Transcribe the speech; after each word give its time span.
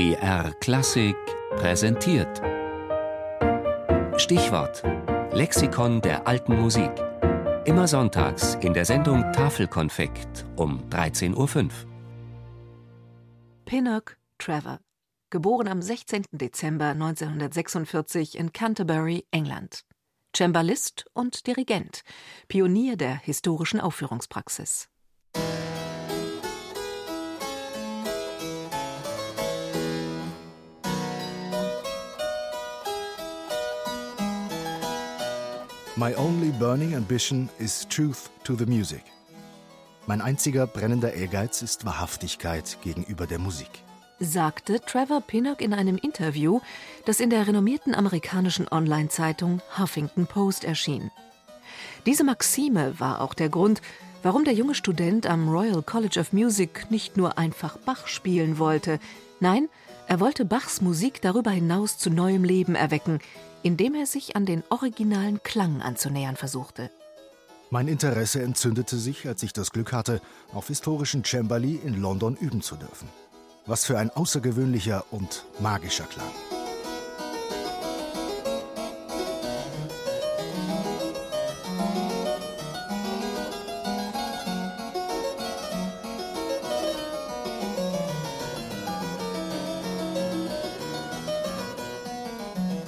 BR 0.00 0.54
Klassik 0.60 1.14
präsentiert. 1.56 2.40
Stichwort: 4.16 4.82
Lexikon 5.34 6.00
der 6.00 6.26
alten 6.26 6.58
Musik. 6.58 6.90
Immer 7.66 7.86
sonntags 7.86 8.54
in 8.62 8.72
der 8.72 8.86
Sendung 8.86 9.30
Tafelkonfekt 9.34 10.46
um 10.56 10.88
13.05 10.88 11.36
Uhr. 11.36 11.68
Pinnock 13.66 14.16
Trevor, 14.38 14.80
geboren 15.28 15.68
am 15.68 15.82
16. 15.82 16.24
Dezember 16.32 16.92
1946 16.92 18.38
in 18.38 18.54
Canterbury, 18.54 19.26
England. 19.32 19.84
Cembalist 20.34 21.04
und 21.12 21.46
Dirigent, 21.46 22.04
Pionier 22.48 22.96
der 22.96 23.16
historischen 23.16 23.80
Aufführungspraxis. 23.80 24.89
My 36.00 36.14
only 36.14 36.50
burning 36.52 36.94
ambition 36.94 37.50
is 37.58 37.86
truth 37.86 38.30
to 38.44 38.56
the 38.56 38.64
music. 38.64 39.02
Mein 40.06 40.22
einziger 40.22 40.66
brennender 40.66 41.12
Ehrgeiz 41.12 41.60
ist 41.60 41.84
Wahrhaftigkeit 41.84 42.78
gegenüber 42.80 43.26
der 43.26 43.38
Musik. 43.38 43.68
Sagte 44.18 44.80
Trevor 44.80 45.20
Pinnock 45.20 45.60
in 45.60 45.74
einem 45.74 45.98
Interview, 45.98 46.60
das 47.04 47.20
in 47.20 47.28
der 47.28 47.46
renommierten 47.46 47.94
amerikanischen 47.94 48.66
Online-Zeitung 48.66 49.60
Huffington 49.78 50.26
Post 50.26 50.64
erschien. 50.64 51.10
Diese 52.06 52.24
Maxime 52.24 52.98
war 52.98 53.20
auch 53.20 53.34
der 53.34 53.50
Grund, 53.50 53.82
warum 54.22 54.44
der 54.44 54.54
junge 54.54 54.74
Student 54.74 55.26
am 55.26 55.50
Royal 55.50 55.82
College 55.82 56.18
of 56.18 56.32
Music 56.32 56.90
nicht 56.90 57.18
nur 57.18 57.36
einfach 57.36 57.76
Bach 57.76 58.06
spielen 58.06 58.58
wollte. 58.58 59.00
Nein, 59.38 59.68
er 60.10 60.18
wollte 60.18 60.44
Bachs 60.44 60.80
Musik 60.80 61.22
darüber 61.22 61.52
hinaus 61.52 61.96
zu 61.96 62.10
neuem 62.10 62.42
Leben 62.42 62.74
erwecken, 62.74 63.20
indem 63.62 63.94
er 63.94 64.06
sich 64.06 64.34
an 64.34 64.44
den 64.44 64.64
originalen 64.68 65.40
Klang 65.44 65.82
anzunähern 65.82 66.34
versuchte. 66.34 66.90
Mein 67.70 67.86
Interesse 67.86 68.42
entzündete 68.42 68.96
sich, 68.96 69.28
als 69.28 69.44
ich 69.44 69.52
das 69.52 69.70
Glück 69.70 69.92
hatte, 69.92 70.20
auf 70.52 70.66
historischen 70.66 71.22
Cembali 71.22 71.76
in 71.76 72.02
London 72.02 72.34
üben 72.34 72.60
zu 72.60 72.74
dürfen. 72.74 73.08
Was 73.66 73.84
für 73.84 73.98
ein 73.98 74.10
außergewöhnlicher 74.10 75.04
und 75.12 75.44
magischer 75.60 76.06
Klang. 76.06 76.59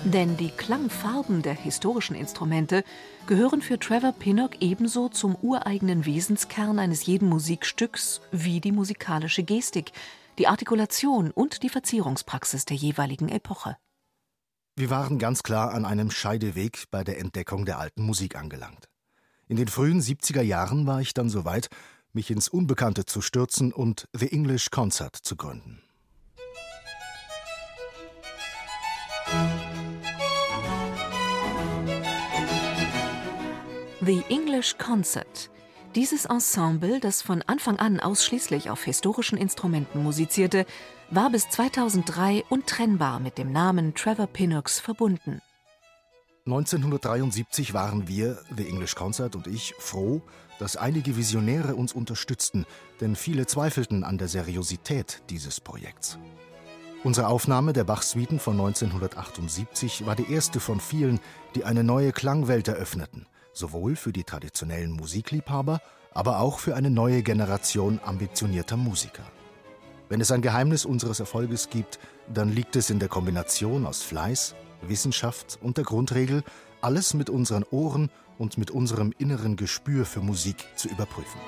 Denn 0.05 0.37
die 0.37 0.51
Klangfarben 0.51 1.43
der 1.43 1.55
historischen 1.55 2.17
Instrumente 2.17 2.83
gehören 3.29 3.63
für 3.63 3.79
Trevor 3.79 4.11
Pinnock 4.13 4.61
ebenso 4.61 5.09
zum 5.09 5.37
ureigenen 5.37 6.05
Wesenskern 6.05 6.81
eines 6.81 7.07
jeden 7.07 7.29
Musikstücks 7.29 8.21
wie 8.33 8.61
die 8.61 8.73
musikalische 8.73 9.45
Gestik, 9.45 9.93
die 10.39 10.49
Artikulation 10.49 11.31
und 11.31 11.63
die 11.63 11.69
Verzierungspraxis 11.69 12.65
der 12.65 12.77
jeweiligen 12.77 13.29
Epoche. 13.29 13.77
Wir 14.75 14.91
waren 14.91 15.21
ganz 15.21 15.45
klar 15.45 15.73
an 15.73 15.85
einem 15.85 16.11
Scheideweg 16.11 16.87
bei 16.91 17.05
der 17.05 17.21
Entdeckung 17.21 17.65
der 17.65 17.79
alten 17.79 18.03
Musik 18.03 18.35
angelangt. 18.35 18.89
In 19.47 19.57
den 19.57 19.69
frühen 19.69 20.01
70er 20.01 20.43
Jahren 20.43 20.85
war 20.85 21.01
ich 21.01 21.15
dann 21.15 21.29
so 21.29 21.45
weit, 21.45 21.69
mich 22.13 22.31
ins 22.31 22.49
Unbekannte 22.49 23.05
zu 23.05 23.21
stürzen 23.21 23.73
und 23.73 24.09
The 24.13 24.33
English 24.33 24.71
Concert 24.71 25.15
zu 25.15 25.37
gründen. 25.37 25.81
The 34.05 34.25
English 34.31 34.79
Concert. 34.79 35.49
Dieses 35.95 36.25
Ensemble, 36.25 36.99
das 36.99 37.23
von 37.23 37.41
Anfang 37.43 37.77
an 37.77 38.01
ausschließlich 38.01 38.69
auf 38.69 38.83
historischen 38.83 39.39
Instrumenten 39.39 40.03
musizierte, 40.03 40.67
war 41.11 41.31
bis 41.31 41.49
2003 41.51 42.43
untrennbar 42.49 43.21
mit 43.21 43.39
dem 43.39 43.53
Namen 43.53 43.95
Trevor 43.95 44.27
Pinnocks 44.27 44.81
verbunden. 44.81 45.41
1973 46.47 47.75
waren 47.75 48.09
wir, 48.09 48.43
The 48.57 48.67
English 48.67 48.97
Concert 48.97 49.37
und 49.37 49.47
ich, 49.47 49.73
froh, 49.79 50.21
dass 50.59 50.77
einige 50.77 51.17
Visionäre 51.17 51.77
uns 51.77 51.93
unterstützten, 51.93 52.67
denn 53.01 53.15
viele 53.15 53.47
zweifelten 53.47 54.03
an 54.03 54.19
der 54.19 54.27
Seriosität 54.27 55.23
dieses 55.31 55.61
Projekts. 55.61 56.19
Unsere 57.05 57.29
Aufnahme 57.29 57.73
der 57.73 57.85
Bach-Suiten 57.85 58.41
von 58.41 58.55
1978 58.55 60.07
war 60.07 60.17
die 60.17 60.33
erste 60.33 60.59
von 60.59 60.81
vielen, 60.81 61.21
die 61.55 61.63
eine 61.63 61.85
neue 61.85 62.11
Klangwelt 62.11 62.67
eröffneten 62.67 63.29
sowohl 63.53 63.97
für 63.97 64.13
die 64.13 64.25
traditionellen 64.25 64.93
Musikliebhaber, 64.93 65.81
aber 66.13 66.41
auch 66.41 66.59
für 66.59 66.77
eine 66.77 66.91
neue 66.91 67.23
Generation 67.23 68.01
ambitionierter 68.05 68.77
Musiker. 68.77 69.25
Wenn 70.09 70.21
es 70.21 70.31
ein 70.31 70.43
Geheimnis 70.43 70.85
unseres 70.85 71.21
Erfolges 71.21 71.71
gibt, 71.71 71.99
dann 72.33 72.51
liegt 72.51 72.77
es 72.77 72.91
in 72.91 72.99
der 72.99 73.09
Kombination 73.09 73.87
aus 73.87 74.03
Fleiß, 74.03 74.55
Wissenschaft 74.83 75.59
und 75.63 75.79
der 75.79 75.85
Grundregel, 75.85 76.45
alles 76.81 77.15
mit 77.15 77.31
unseren 77.31 77.65
Ohren 77.71 78.11
und 78.39 78.59
mit 78.59 78.71
unserem 78.71 79.15
inneren 79.19 79.57
Gespür 79.57 80.05
für 80.05 80.21
Musik 80.21 80.67
zu 80.77 80.89
überprüfen. 80.89 81.41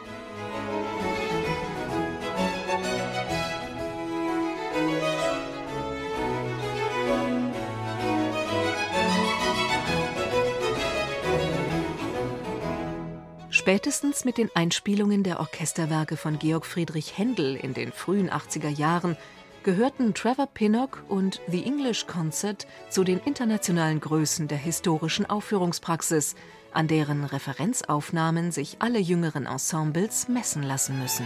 Spätestens 13.65 14.27
mit 14.27 14.37
den 14.37 14.51
Einspielungen 14.53 15.23
der 15.23 15.41
Orchesterwerke 15.41 16.19
von 16.19 16.39
Georg 16.39 16.67
Friedrich 16.67 17.17
Händel 17.17 17.57
in 17.57 17.73
den 17.73 17.93
frühen 17.93 18.29
80er 18.29 18.69
Jahren 18.69 19.17
gehörten 19.63 20.13
Trevor 20.13 20.49
Pinnock 20.49 21.03
und 21.09 21.41
The 21.49 21.65
English 21.65 22.07
Concert 22.07 22.67
zu 22.91 23.05
den 23.05 23.21
internationalen 23.21 24.01
Größen 24.01 24.49
der 24.49 24.59
historischen 24.59 25.25
Aufführungspraxis, 25.25 26.35
an 26.75 26.89
deren 26.89 27.25
Referenzaufnahmen 27.25 28.53
sich 28.53 28.77
alle 28.81 28.99
jüngeren 28.99 29.47
Ensembles 29.47 30.29
messen 30.29 30.63
lassen 30.63 30.99
müssen. 31.01 31.25